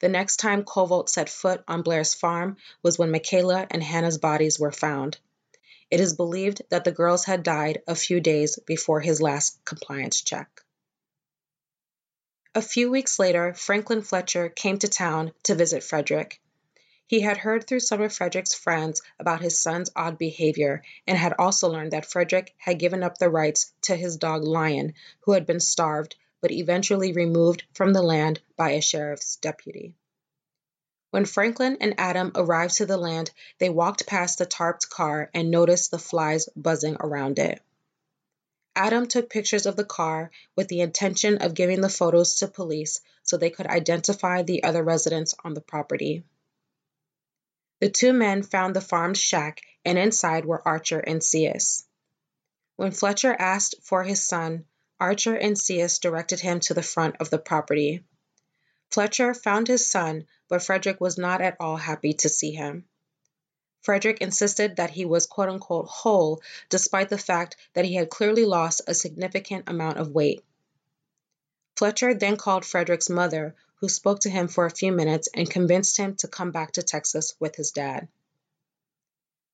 The 0.00 0.08
next 0.08 0.36
time 0.36 0.64
Covalt 0.64 1.08
set 1.08 1.28
foot 1.28 1.62
on 1.66 1.82
Blair's 1.82 2.14
farm 2.14 2.56
was 2.82 2.98
when 2.98 3.10
Michaela 3.10 3.66
and 3.70 3.82
Hannah's 3.82 4.18
bodies 4.18 4.58
were 4.58 4.72
found. 4.72 5.18
It 5.90 6.00
is 6.00 6.14
believed 6.14 6.62
that 6.68 6.84
the 6.84 6.92
girls 6.92 7.24
had 7.24 7.42
died 7.42 7.82
a 7.86 7.94
few 7.94 8.20
days 8.20 8.58
before 8.66 9.00
his 9.00 9.22
last 9.22 9.64
compliance 9.64 10.20
check. 10.20 10.62
A 12.54 12.60
few 12.60 12.90
weeks 12.90 13.18
later, 13.18 13.54
Franklin 13.54 14.02
Fletcher 14.02 14.48
came 14.48 14.78
to 14.80 14.88
town 14.88 15.32
to 15.44 15.54
visit 15.54 15.82
Frederick. 15.82 16.40
He 17.06 17.20
had 17.20 17.38
heard 17.38 17.66
through 17.66 17.80
some 17.80 18.02
of 18.02 18.12
Frederick's 18.12 18.52
friends 18.52 19.00
about 19.18 19.40
his 19.40 19.58
son's 19.58 19.90
odd 19.96 20.18
behavior 20.18 20.82
and 21.06 21.16
had 21.16 21.32
also 21.38 21.70
learned 21.70 21.92
that 21.92 22.04
Frederick 22.04 22.54
had 22.58 22.78
given 22.78 23.02
up 23.02 23.16
the 23.16 23.30
rights 23.30 23.72
to 23.82 23.96
his 23.96 24.18
dog 24.18 24.44
Lion, 24.44 24.92
who 25.20 25.32
had 25.32 25.46
been 25.46 25.60
starved 25.60 26.16
but 26.42 26.50
eventually 26.50 27.12
removed 27.12 27.64
from 27.72 27.94
the 27.94 28.02
land 28.02 28.40
by 28.56 28.72
a 28.72 28.82
sheriff's 28.82 29.36
deputy. 29.36 29.94
When 31.10 31.24
Franklin 31.24 31.78
and 31.80 31.94
Adam 31.98 32.32
arrived 32.34 32.76
to 32.76 32.86
the 32.86 32.98
land, 32.98 33.30
they 33.58 33.70
walked 33.70 34.06
past 34.06 34.38
the 34.38 34.46
tarped 34.46 34.90
car 34.90 35.30
and 35.32 35.50
noticed 35.50 35.90
the 35.90 35.98
flies 35.98 36.48
buzzing 36.54 36.96
around 37.00 37.38
it. 37.38 37.62
Adam 38.76 39.06
took 39.06 39.30
pictures 39.30 39.66
of 39.66 39.74
the 39.74 39.84
car 39.84 40.30
with 40.54 40.68
the 40.68 40.80
intention 40.82 41.38
of 41.38 41.54
giving 41.54 41.80
the 41.80 41.88
photos 41.88 42.36
to 42.36 42.46
police 42.46 43.00
so 43.22 43.36
they 43.36 43.50
could 43.50 43.66
identify 43.66 44.42
the 44.42 44.62
other 44.62 44.82
residents 44.82 45.34
on 45.44 45.54
the 45.54 45.60
property. 45.60 46.22
The 47.80 47.90
two 47.90 48.12
men 48.12 48.42
found 48.42 48.76
the 48.76 48.80
farmed 48.80 49.16
shack, 49.16 49.62
and 49.84 49.98
inside 49.98 50.44
were 50.44 50.66
Archer 50.66 51.00
and 51.00 51.20
Ceus. 51.22 51.84
When 52.76 52.92
Fletcher 52.92 53.34
asked 53.36 53.76
for 53.82 54.02
his 54.04 54.22
son, 54.22 54.64
Archer 55.00 55.34
and 55.34 55.56
Ceus 55.56 55.98
directed 55.98 56.40
him 56.40 56.60
to 56.60 56.74
the 56.74 56.82
front 56.82 57.16
of 57.18 57.30
the 57.30 57.38
property. 57.38 58.04
Fletcher 58.90 59.34
found 59.34 59.68
his 59.68 59.86
son, 59.86 60.26
but 60.48 60.62
Frederick 60.62 61.00
was 61.00 61.18
not 61.18 61.40
at 61.40 61.56
all 61.60 61.76
happy 61.76 62.14
to 62.14 62.28
see 62.28 62.52
him. 62.52 62.86
Frederick 63.82 64.20
insisted 64.20 64.76
that 64.76 64.90
he 64.90 65.04
was 65.04 65.26
quote 65.26 65.48
unquote 65.48 65.86
whole, 65.86 66.42
despite 66.68 67.08
the 67.08 67.18
fact 67.18 67.56
that 67.74 67.84
he 67.84 67.94
had 67.94 68.10
clearly 68.10 68.44
lost 68.44 68.82
a 68.86 68.94
significant 68.94 69.68
amount 69.68 69.98
of 69.98 70.10
weight. 70.10 70.44
Fletcher 71.76 72.14
then 72.14 72.36
called 72.36 72.64
Frederick's 72.64 73.08
mother, 73.08 73.54
who 73.76 73.88
spoke 73.88 74.20
to 74.20 74.30
him 74.30 74.48
for 74.48 74.66
a 74.66 74.70
few 74.70 74.90
minutes 74.90 75.28
and 75.32 75.48
convinced 75.48 75.96
him 75.96 76.16
to 76.16 76.28
come 76.28 76.50
back 76.50 76.72
to 76.72 76.82
Texas 76.82 77.34
with 77.38 77.54
his 77.54 77.70
dad. 77.70 78.08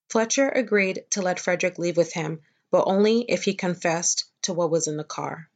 Fletcher 0.09 0.49
agreed 0.49 1.05
to 1.11 1.23
let 1.23 1.41
Frederick 1.41 1.79
leave 1.79 1.97
with 1.97 2.13
him, 2.13 2.41
but 2.71 2.85
only 2.87 3.23
if 3.23 3.45
he 3.45 3.55
confessed 3.55 4.25
to 4.43 4.53
what 4.55 4.71
was 4.71 4.87
in 4.87 4.97
the 4.97 5.05
car. 5.05 5.49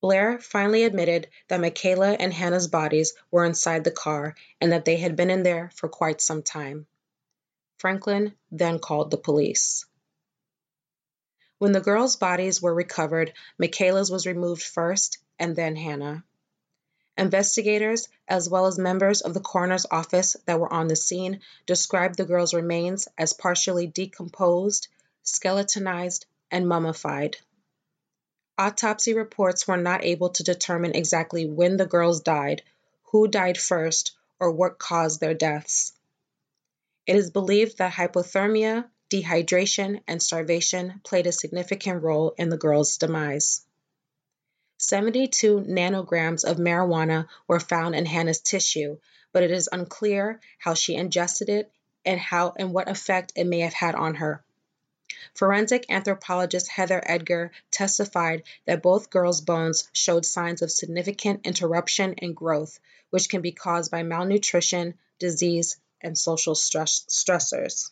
Blair 0.00 0.38
finally 0.38 0.84
admitted 0.84 1.28
that 1.48 1.60
Michaela 1.60 2.12
and 2.12 2.32
Hannah's 2.32 2.68
bodies 2.68 3.14
were 3.30 3.44
inside 3.44 3.82
the 3.82 3.90
car 3.90 4.36
and 4.60 4.72
that 4.72 4.84
they 4.84 4.96
had 4.96 5.16
been 5.16 5.30
in 5.30 5.42
there 5.42 5.70
for 5.74 5.88
quite 5.88 6.20
some 6.20 6.42
time. 6.42 6.86
Franklin 7.78 8.34
then 8.50 8.78
called 8.78 9.10
the 9.10 9.16
police. 9.16 9.86
When 11.58 11.72
the 11.72 11.80
girls' 11.80 12.16
bodies 12.16 12.62
were 12.62 12.74
recovered, 12.74 13.32
Michaela's 13.58 14.10
was 14.10 14.26
removed 14.26 14.62
first 14.62 15.18
and 15.38 15.56
then 15.56 15.74
Hannah. 15.74 16.24
Investigators, 17.16 18.08
as 18.28 18.48
well 18.48 18.66
as 18.66 18.78
members 18.78 19.22
of 19.22 19.34
the 19.34 19.40
coroner's 19.40 19.86
office 19.90 20.36
that 20.46 20.60
were 20.60 20.72
on 20.72 20.86
the 20.86 20.94
scene, 20.94 21.40
described 21.66 22.16
the 22.16 22.24
girls' 22.24 22.54
remains 22.54 23.08
as 23.18 23.32
partially 23.32 23.88
decomposed, 23.88 24.86
skeletonized, 25.24 26.26
and 26.52 26.68
mummified. 26.68 27.36
Autopsy 28.58 29.14
reports 29.14 29.68
were 29.68 29.76
not 29.76 30.04
able 30.04 30.30
to 30.30 30.42
determine 30.42 30.96
exactly 30.96 31.46
when 31.46 31.76
the 31.76 31.86
girls 31.86 32.20
died, 32.22 32.62
who 33.04 33.28
died 33.28 33.56
first, 33.56 34.16
or 34.40 34.50
what 34.50 34.78
caused 34.78 35.20
their 35.20 35.34
deaths. 35.34 35.92
It 37.06 37.14
is 37.14 37.30
believed 37.30 37.78
that 37.78 37.92
hypothermia, 37.92 38.90
dehydration, 39.10 40.02
and 40.08 40.20
starvation 40.20 41.00
played 41.04 41.28
a 41.28 41.32
significant 41.32 42.02
role 42.02 42.34
in 42.36 42.48
the 42.48 42.58
girls' 42.58 42.98
demise. 42.98 43.64
72 44.78 45.60
nanograms 45.60 46.44
of 46.44 46.56
marijuana 46.56 47.28
were 47.46 47.60
found 47.60 47.94
in 47.94 48.06
Hannah's 48.06 48.40
tissue, 48.40 48.98
but 49.32 49.44
it 49.44 49.52
is 49.52 49.68
unclear 49.70 50.40
how 50.58 50.74
she 50.74 50.96
ingested 50.96 51.48
it 51.48 51.72
and 52.04 52.18
how 52.18 52.54
and 52.56 52.72
what 52.72 52.88
effect 52.88 53.32
it 53.36 53.46
may 53.46 53.60
have 53.60 53.72
had 53.72 53.94
on 53.94 54.16
her. 54.16 54.44
Forensic 55.34 55.86
anthropologist 55.88 56.68
Heather 56.68 57.02
Edgar 57.04 57.50
testified 57.70 58.42
that 58.66 58.82
both 58.82 59.10
girls' 59.10 59.40
bones 59.40 59.88
showed 59.92 60.26
signs 60.26 60.62
of 60.62 60.70
significant 60.70 61.46
interruption 61.46 62.12
in 62.14 62.34
growth, 62.34 62.78
which 63.10 63.28
can 63.28 63.40
be 63.40 63.52
caused 63.52 63.90
by 63.90 64.02
malnutrition, 64.02 64.98
disease, 65.18 65.76
and 66.00 66.16
social 66.16 66.54
stress 66.54 67.04
stressors. 67.08 67.90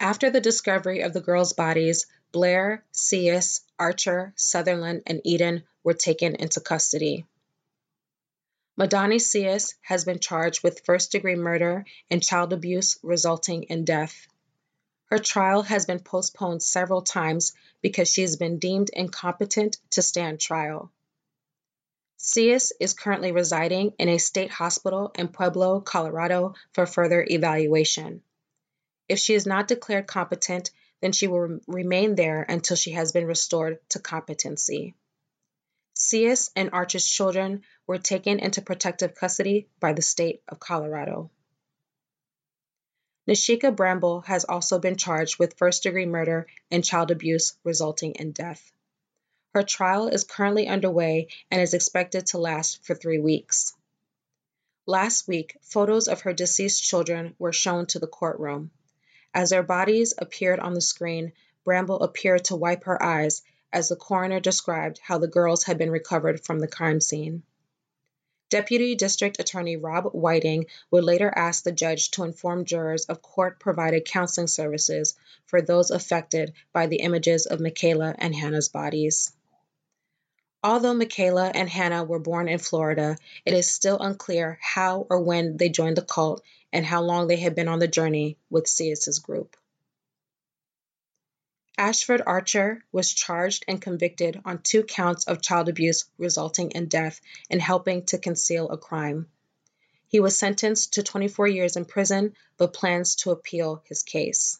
After 0.00 0.30
the 0.30 0.40
discovery 0.40 1.00
of 1.02 1.12
the 1.12 1.20
girls' 1.20 1.52
bodies, 1.52 2.06
Blair, 2.32 2.84
Ceus, 2.92 3.60
Archer, 3.78 4.32
Sutherland, 4.36 5.02
and 5.06 5.20
Eden 5.24 5.64
were 5.84 5.94
taken 5.94 6.34
into 6.36 6.60
custody. 6.60 7.26
Madani 8.80 9.20
Ceus 9.20 9.74
has 9.82 10.06
been 10.06 10.20
charged 10.20 10.62
with 10.62 10.86
first 10.86 11.12
degree 11.12 11.34
murder 11.34 11.84
and 12.10 12.22
child 12.22 12.54
abuse 12.54 12.98
resulting 13.02 13.64
in 13.64 13.84
death. 13.84 14.26
Her 15.10 15.18
trial 15.18 15.60
has 15.60 15.84
been 15.84 16.00
postponed 16.00 16.62
several 16.62 17.02
times 17.02 17.52
because 17.82 18.10
she 18.10 18.22
has 18.22 18.36
been 18.36 18.58
deemed 18.58 18.88
incompetent 18.88 19.76
to 19.90 20.00
stand 20.00 20.40
trial. 20.40 20.90
Ceus 22.16 22.72
is 22.80 22.94
currently 22.94 23.32
residing 23.32 23.92
in 23.98 24.08
a 24.08 24.16
state 24.16 24.50
hospital 24.50 25.12
in 25.14 25.28
Pueblo, 25.28 25.82
Colorado 25.82 26.54
for 26.72 26.86
further 26.86 27.22
evaluation. 27.28 28.22
If 29.10 29.18
she 29.18 29.34
is 29.34 29.44
not 29.44 29.68
declared 29.68 30.06
competent, 30.06 30.70
then 31.02 31.12
she 31.12 31.26
will 31.26 31.60
remain 31.66 32.14
there 32.14 32.46
until 32.48 32.78
she 32.78 32.92
has 32.92 33.12
been 33.12 33.26
restored 33.26 33.78
to 33.90 33.98
competency. 33.98 34.94
Ceus 36.02 36.50
and 36.56 36.70
Archer's 36.72 37.06
children 37.06 37.62
were 37.86 37.98
taken 37.98 38.38
into 38.38 38.62
protective 38.62 39.14
custody 39.14 39.68
by 39.80 39.92
the 39.92 40.00
state 40.00 40.42
of 40.48 40.58
Colorado. 40.58 41.30
Nashika 43.28 43.70
Bramble 43.70 44.22
has 44.22 44.46
also 44.46 44.78
been 44.78 44.96
charged 44.96 45.38
with 45.38 45.58
first 45.58 45.82
degree 45.82 46.06
murder 46.06 46.46
and 46.70 46.82
child 46.82 47.10
abuse 47.10 47.52
resulting 47.64 48.12
in 48.14 48.32
death. 48.32 48.72
Her 49.52 49.62
trial 49.62 50.08
is 50.08 50.24
currently 50.24 50.68
underway 50.68 51.28
and 51.50 51.60
is 51.60 51.74
expected 51.74 52.28
to 52.28 52.38
last 52.38 52.82
for 52.82 52.94
three 52.94 53.18
weeks. 53.18 53.74
Last 54.86 55.28
week, 55.28 55.58
photos 55.60 56.08
of 56.08 56.22
her 56.22 56.32
deceased 56.32 56.82
children 56.82 57.34
were 57.38 57.52
shown 57.52 57.84
to 57.88 57.98
the 57.98 58.06
courtroom. 58.06 58.70
As 59.34 59.50
their 59.50 59.62
bodies 59.62 60.14
appeared 60.16 60.60
on 60.60 60.72
the 60.72 60.80
screen, 60.80 61.34
Bramble 61.62 62.00
appeared 62.00 62.46
to 62.46 62.56
wipe 62.56 62.84
her 62.84 63.00
eyes 63.02 63.42
as 63.72 63.88
the 63.88 63.96
coroner 63.96 64.40
described 64.40 65.00
how 65.02 65.18
the 65.18 65.28
girls 65.28 65.64
had 65.64 65.78
been 65.78 65.90
recovered 65.90 66.44
from 66.44 66.58
the 66.58 66.68
crime 66.68 67.00
scene. 67.00 67.42
Deputy 68.50 68.96
District 68.96 69.38
Attorney 69.38 69.76
Rob 69.76 70.06
Whiting 70.12 70.66
would 70.90 71.04
later 71.04 71.32
ask 71.34 71.62
the 71.62 71.70
judge 71.70 72.10
to 72.10 72.24
inform 72.24 72.64
jurors 72.64 73.04
of 73.04 73.22
court 73.22 73.60
provided 73.60 74.04
counseling 74.04 74.48
services 74.48 75.14
for 75.46 75.62
those 75.62 75.92
affected 75.92 76.52
by 76.72 76.86
the 76.86 76.96
images 76.96 77.46
of 77.46 77.60
Michaela 77.60 78.12
and 78.18 78.34
Hannah's 78.34 78.68
bodies. 78.68 79.32
Although 80.64 80.94
Michaela 80.94 81.52
and 81.54 81.70
Hannah 81.70 82.02
were 82.02 82.18
born 82.18 82.48
in 82.48 82.58
Florida, 82.58 83.16
it 83.46 83.54
is 83.54 83.70
still 83.70 83.98
unclear 83.98 84.58
how 84.60 85.06
or 85.08 85.20
when 85.20 85.56
they 85.56 85.68
joined 85.68 85.96
the 85.96 86.02
cult 86.02 86.42
and 86.72 86.84
how 86.84 87.02
long 87.02 87.28
they 87.28 87.36
had 87.36 87.54
been 87.54 87.68
on 87.68 87.78
the 87.78 87.88
journey 87.88 88.36
with 88.50 88.68
Ceus's 88.68 89.20
group. 89.20 89.56
Ashford 91.78 92.22
Archer 92.26 92.84
was 92.92 93.12
charged 93.12 93.64
and 93.66 93.80
convicted 93.80 94.40
on 94.44 94.62
two 94.62 94.82
counts 94.82 95.24
of 95.24 95.40
child 95.40 95.68
abuse 95.68 96.04
resulting 96.18 96.72
in 96.72 96.88
death 96.88 97.20
and 97.48 97.62
helping 97.62 98.04
to 98.06 98.18
conceal 98.18 98.68
a 98.68 98.76
crime. 98.76 99.28
He 100.08 100.20
was 100.20 100.38
sentenced 100.38 100.94
to 100.94 101.02
24 101.02 101.46
years 101.48 101.76
in 101.76 101.84
prison 101.84 102.34
but 102.56 102.74
plans 102.74 103.14
to 103.16 103.30
appeal 103.30 103.82
his 103.86 104.02
case. 104.02 104.58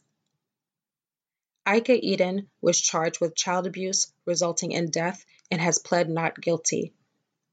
Ika 1.67 1.99
Eden 2.05 2.49
was 2.61 2.81
charged 2.81 3.21
with 3.21 3.35
child 3.35 3.67
abuse 3.67 4.13
resulting 4.25 4.73
in 4.73 4.91
death 4.91 5.25
and 5.51 5.61
has 5.61 5.79
pled 5.79 6.09
not 6.09 6.41
guilty. 6.41 6.95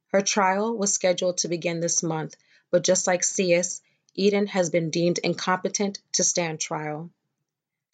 Her 0.08 0.22
trial 0.22 0.78
was 0.78 0.94
scheduled 0.94 1.40
to 1.40 1.50
begin 1.50 1.80
this 1.80 2.02
month, 2.02 2.36
but 2.72 2.84
just 2.84 3.08
like 3.08 3.24
Ceus, 3.24 3.82
Eden 4.16 4.48
has 4.48 4.70
been 4.70 4.90
deemed 4.90 5.18
incompetent 5.18 6.00
to 6.14 6.24
stand 6.24 6.60
trial. 6.60 7.12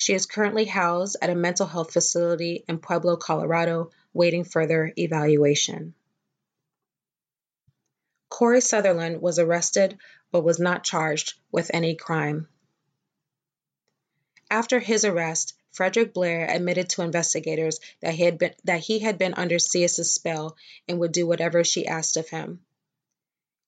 She 0.03 0.13
is 0.13 0.25
currently 0.25 0.65
housed 0.65 1.15
at 1.21 1.29
a 1.29 1.33
mental 1.33 1.65
health 1.65 1.93
facility 1.93 2.65
in 2.67 2.79
Pueblo, 2.79 3.15
Colorado, 3.15 3.91
waiting 4.13 4.43
further 4.43 4.91
evaluation. 4.97 5.93
Corey 8.27 8.59
Sutherland 8.59 9.21
was 9.21 9.39
arrested 9.39 9.97
but 10.29 10.43
was 10.43 10.59
not 10.59 10.83
charged 10.83 11.35
with 11.53 11.71
any 11.73 11.95
crime. 11.95 12.49
After 14.51 14.81
his 14.81 15.05
arrest, 15.05 15.53
Frederick 15.71 16.13
Blair 16.13 16.49
admitted 16.49 16.89
to 16.89 17.03
investigators 17.03 17.79
that 18.01 18.13
he 18.13 18.23
had 18.23 18.37
been, 18.37 18.55
that 18.65 18.81
he 18.81 18.99
had 18.99 19.17
been 19.17 19.35
under 19.35 19.57
Ceus's 19.57 20.11
spell 20.11 20.57
and 20.85 20.99
would 20.99 21.13
do 21.13 21.25
whatever 21.25 21.63
she 21.63 21.87
asked 21.87 22.17
of 22.17 22.27
him. 22.27 22.59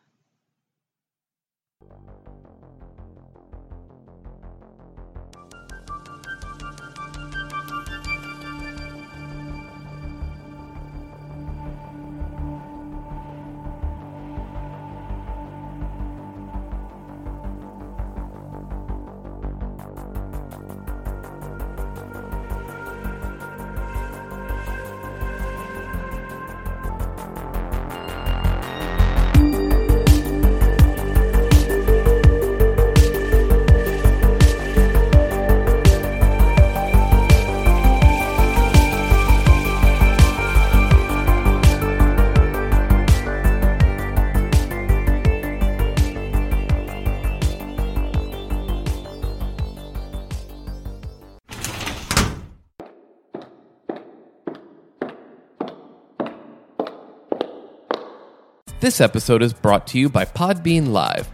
This 58.82 59.00
episode 59.00 59.44
is 59.44 59.52
brought 59.52 59.86
to 59.86 59.98
you 60.00 60.08
by 60.08 60.24
Podbean 60.24 60.88
Live. 60.88 61.28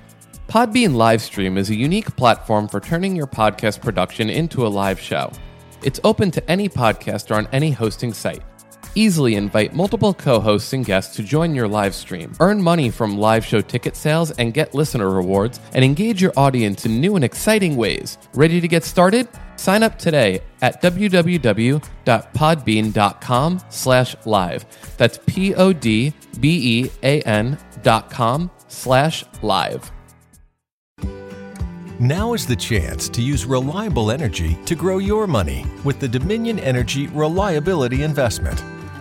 Podbean 0.48 0.90
Livestream 0.90 1.56
is 1.56 1.70
a 1.70 1.74
unique 1.74 2.14
platform 2.14 2.68
for 2.68 2.78
turning 2.78 3.16
your 3.16 3.26
podcast 3.26 3.80
production 3.80 4.28
into 4.28 4.66
a 4.66 4.68
live 4.68 5.00
show. 5.00 5.32
It's 5.82 5.98
open 6.04 6.30
to 6.32 6.50
any 6.50 6.68
podcaster 6.68 7.34
on 7.34 7.48
any 7.50 7.70
hosting 7.70 8.12
site. 8.12 8.42
Easily 8.98 9.36
invite 9.36 9.74
multiple 9.74 10.12
co 10.12 10.40
hosts 10.40 10.72
and 10.72 10.84
guests 10.84 11.14
to 11.14 11.22
join 11.22 11.54
your 11.54 11.68
live 11.68 11.94
stream, 11.94 12.32
earn 12.40 12.60
money 12.60 12.90
from 12.90 13.16
live 13.16 13.46
show 13.46 13.60
ticket 13.60 13.94
sales, 13.94 14.32
and 14.32 14.52
get 14.52 14.74
listener 14.74 15.08
rewards, 15.08 15.60
and 15.72 15.84
engage 15.84 16.20
your 16.20 16.32
audience 16.36 16.84
in 16.84 17.00
new 17.00 17.14
and 17.14 17.24
exciting 17.24 17.76
ways. 17.76 18.18
Ready 18.34 18.60
to 18.60 18.66
get 18.66 18.82
started? 18.82 19.28
Sign 19.54 19.84
up 19.84 20.00
today 20.00 20.40
at 20.62 20.82
www.podbean.com 20.82 23.60
slash 23.68 24.16
live. 24.24 24.66
That's 24.96 25.20
P-O-D-B-E-A-N 25.26 26.08
dot 27.84 28.10
com 28.10 28.50
slash 28.66 29.24
live. 29.42 29.92
Now 32.00 32.34
is 32.34 32.48
the 32.48 32.56
chance 32.56 33.08
to 33.10 33.22
use 33.22 33.46
reliable 33.46 34.10
energy 34.10 34.58
to 34.64 34.74
grow 34.74 34.98
your 34.98 35.28
money 35.28 35.64
with 35.84 36.00
the 36.00 36.08
Dominion 36.08 36.58
Energy 36.58 37.06
Reliability 37.06 38.02
Investment. 38.02 38.60